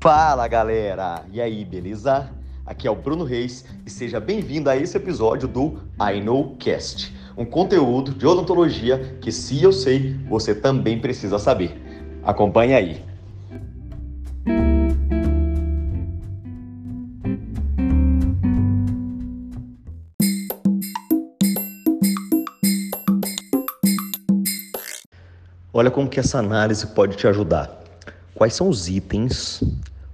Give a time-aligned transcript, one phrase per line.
[0.00, 1.24] Fala galera!
[1.32, 2.30] E aí, beleza?
[2.64, 7.12] Aqui é o Bruno Reis e seja bem-vindo a esse episódio do I Know Cast,
[7.36, 11.82] um conteúdo de odontologia que, se eu sei, você também precisa saber.
[12.22, 13.04] Acompanhe aí!
[25.72, 27.87] Olha como que essa análise pode te ajudar.
[28.38, 29.64] Quais são os itens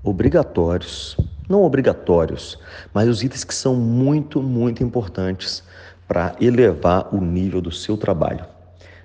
[0.00, 1.16] obrigatórios,
[1.48, 2.56] não obrigatórios,
[2.94, 5.60] mas os itens que são muito, muito importantes
[6.06, 8.46] para elevar o nível do seu trabalho?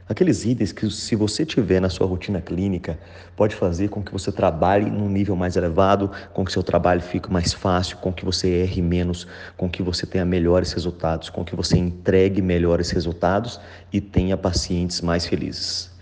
[0.08, 3.00] Aqueles itens que, se você tiver na sua rotina clínica,
[3.36, 7.34] pode fazer com que você trabalhe num nível mais elevado, com que seu trabalho fique
[7.34, 9.26] mais fácil, com que você erre menos,
[9.58, 13.60] com que você tenha melhores resultados, com que você entregue melhores resultados
[13.92, 15.97] e tenha pacientes mais felizes.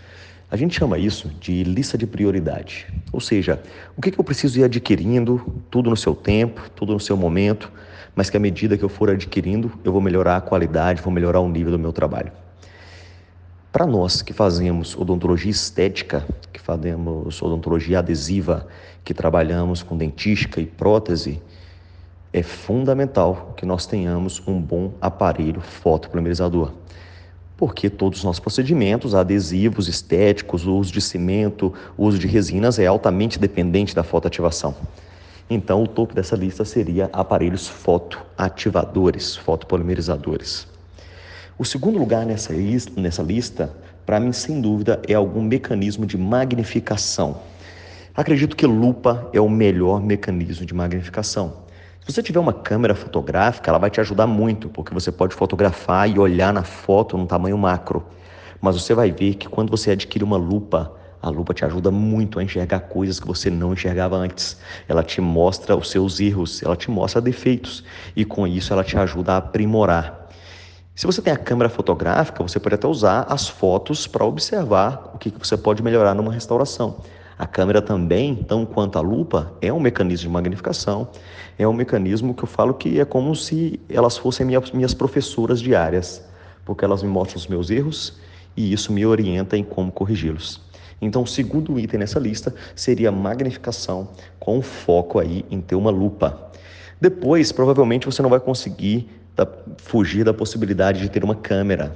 [0.49, 2.85] A gente chama isso de lista de prioridade.
[3.11, 3.61] Ou seja,
[3.97, 7.71] o que eu preciso ir adquirindo, tudo no seu tempo, tudo no seu momento,
[8.15, 11.39] mas que à medida que eu for adquirindo, eu vou melhorar a qualidade, vou melhorar
[11.39, 12.31] o nível do meu trabalho.
[13.71, 18.67] Para nós que fazemos odontologia estética, que fazemos odontologia adesiva,
[19.03, 21.41] que trabalhamos com dentística e prótese,
[22.31, 26.71] é fundamental que nós tenhamos um bom aparelho fotopolimerizador
[27.57, 33.39] porque todos os nossos procedimentos, adesivos, estéticos, uso de cimento, uso de resinas é altamente
[33.39, 34.75] dependente da fotoativação.
[35.49, 40.67] Então, o topo dessa lista seria aparelhos fotoativadores, fotopolimerizadores.
[41.57, 42.51] O segundo lugar nessa,
[42.97, 43.71] nessa lista,
[44.05, 47.39] para mim, sem dúvida, é algum mecanismo de magnificação.
[48.15, 51.64] Acredito que lupa é o melhor mecanismo de magnificação.
[52.05, 56.07] Se você tiver uma câmera fotográfica, ela vai te ajudar muito, porque você pode fotografar
[56.07, 58.05] e olhar na foto num tamanho macro.
[58.61, 62.37] Mas você vai ver que quando você adquire uma lupa, a lupa te ajuda muito
[62.37, 64.55] a enxergar coisas que você não enxergava antes.
[64.87, 67.83] Ela te mostra os seus erros, ela te mostra defeitos
[68.15, 70.29] e com isso ela te ajuda a aprimorar.
[70.93, 75.17] Se você tem a câmera fotográfica, você pode até usar as fotos para observar o
[75.17, 76.97] que você pode melhorar numa restauração.
[77.37, 81.09] A câmera também, tão quanto a lupa, é um mecanismo de magnificação,
[81.59, 85.59] é um mecanismo que eu falo que é como se elas fossem minhas, minhas professoras
[85.59, 86.23] diárias,
[86.63, 88.17] porque elas me mostram os meus erros
[88.55, 90.61] e isso me orienta em como corrigi-los.
[91.01, 94.07] Então, o segundo item nessa lista seria magnificação,
[94.39, 96.51] com foco aí em ter uma lupa.
[97.01, 99.09] Depois, provavelmente você não vai conseguir
[99.77, 101.93] fugir da possibilidade de ter uma câmera.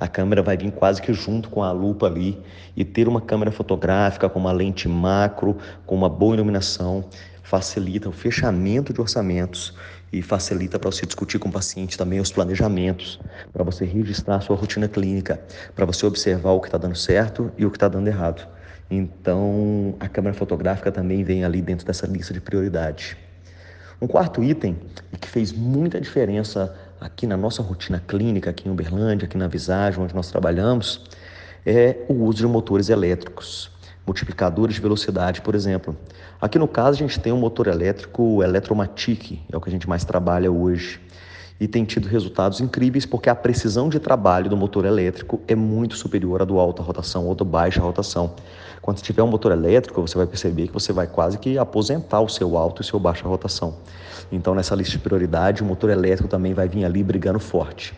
[0.00, 2.42] A câmera vai vir quase que junto com a lupa ali
[2.74, 7.04] e ter uma câmera fotográfica com uma lente macro, com uma boa iluminação,
[7.42, 9.74] facilita o fechamento de orçamentos
[10.10, 13.20] e facilita para você discutir com o paciente também os planejamentos,
[13.52, 15.38] para você registrar a sua rotina clínica,
[15.76, 18.48] para você observar o que está dando certo e o que está dando errado.
[18.90, 23.18] Então, a câmera fotográfica também vem ali dentro dessa lista de prioridade.
[24.00, 24.78] Um quarto item
[25.20, 30.02] que fez muita diferença aqui na nossa rotina clínica, aqui em Uberlândia, aqui na Visagem,
[30.02, 31.02] onde nós trabalhamos,
[31.64, 33.70] é o uso de motores elétricos,
[34.06, 35.96] multiplicadores de velocidade, por exemplo.
[36.40, 39.88] Aqui no caso, a gente tem um motor elétrico Eletromatic, é o que a gente
[39.88, 41.00] mais trabalha hoje.
[41.60, 45.94] E tem tido resultados incríveis porque a precisão de trabalho do motor elétrico é muito
[45.94, 48.32] superior à do alta rotação ou do baixa rotação.
[48.80, 52.30] Quando tiver um motor elétrico, você vai perceber que você vai quase que aposentar o
[52.30, 53.76] seu alto e o seu baixa rotação.
[54.32, 57.92] Então, nessa lista de prioridade, o motor elétrico também vai vir ali brigando forte.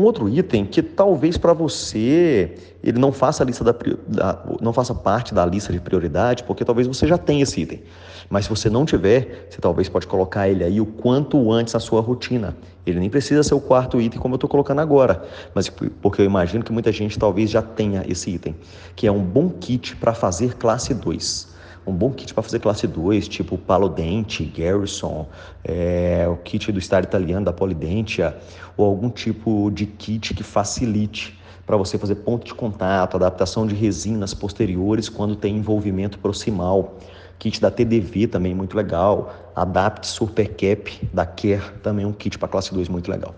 [0.00, 3.74] Um outro item que talvez para você ele não faça, lista da,
[4.08, 7.82] da, não faça parte da lista de prioridade, porque talvez você já tenha esse item.
[8.30, 11.80] Mas se você não tiver, você talvez pode colocar ele aí o quanto antes na
[11.80, 12.56] sua rotina.
[12.86, 15.22] Ele nem precisa ser o quarto item como eu estou colocando agora,
[15.54, 18.56] mas porque eu imagino que muita gente talvez já tenha esse item,
[18.96, 21.50] que é um bom kit para fazer classe 2
[21.86, 25.26] um bom kit para fazer classe 2, tipo Palodente, Garrison,
[25.64, 28.36] é, o kit do Star Italiano, da Polidentia,
[28.76, 33.74] ou algum tipo de kit que facilite para você fazer ponto de contato, adaptação de
[33.74, 36.98] resinas posteriores quando tem envolvimento proximal.
[37.38, 39.32] Kit da TDV também muito legal.
[39.54, 43.34] Adapt Supercap da Care também um kit para classe 2 muito legal.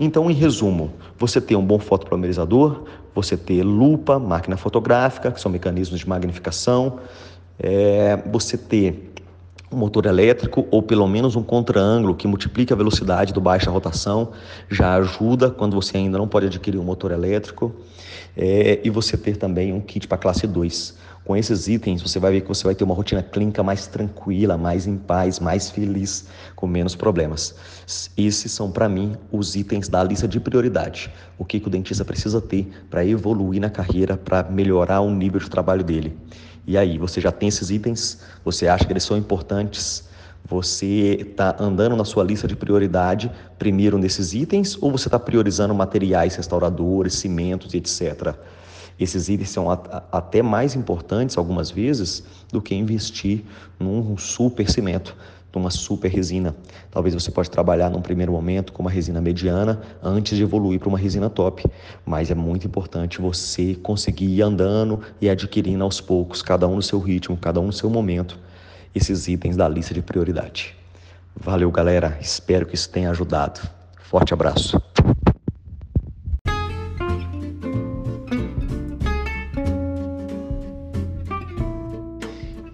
[0.00, 2.84] Então, em resumo, você ter um bom fotopolimerizador,
[3.14, 6.98] você ter lupa, máquina fotográfica, que são mecanismos de magnificação,
[7.62, 9.10] é, você ter
[9.72, 14.32] um motor elétrico ou pelo menos um contra-ângulo que multiplique a velocidade do baixa rotação
[14.68, 17.72] já ajuda quando você ainda não pode adquirir um motor elétrico
[18.36, 20.98] é, e você ter também um kit para classe 2.
[21.24, 24.56] Com esses itens você vai ver que você vai ter uma rotina clínica mais tranquila,
[24.56, 26.26] mais em paz, mais feliz,
[26.56, 27.54] com menos problemas.
[28.16, 31.12] Esses são para mim os itens da lista de prioridade.
[31.38, 35.38] O que, que o dentista precisa ter para evoluir na carreira, para melhorar o nível
[35.38, 36.16] de trabalho dele.
[36.70, 38.20] E aí, você já tem esses itens?
[38.44, 40.04] Você acha que eles são importantes?
[40.48, 43.28] Você está andando na sua lista de prioridade
[43.58, 48.36] primeiro nesses itens ou você está priorizando materiais restauradores, cimentos, etc.
[49.00, 49.68] Esses itens são
[50.12, 52.22] até mais importantes algumas vezes
[52.52, 53.42] do que investir
[53.76, 55.16] num super cimento,
[55.54, 56.54] numa super resina.
[56.90, 60.88] Talvez você pode trabalhar num primeiro momento com uma resina mediana antes de evoluir para
[60.88, 61.64] uma resina top,
[62.04, 66.82] mas é muito importante você conseguir ir andando e adquirindo aos poucos, cada um no
[66.82, 68.38] seu ritmo, cada um no seu momento,
[68.94, 70.76] esses itens da lista de prioridade.
[71.36, 72.18] Valeu, galera.
[72.20, 73.60] Espero que isso tenha ajudado.
[74.02, 74.80] Forte abraço.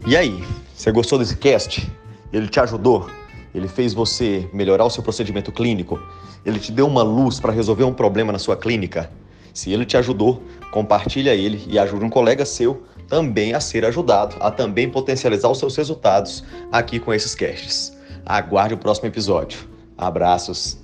[0.07, 1.91] E aí, você gostou desse cast?
[2.33, 3.09] Ele te ajudou?
[3.55, 5.99] Ele fez você melhorar o seu procedimento clínico?
[6.45, 9.11] Ele te deu uma luz para resolver um problema na sua clínica?
[9.55, 14.37] Se ele te ajudou, compartilha ele e ajude um colega seu também a ser ajudado,
[14.41, 17.97] a também potencializar os seus resultados aqui com esses casts.
[18.25, 19.61] Aguarde o próximo episódio.
[19.97, 20.79] Abraços.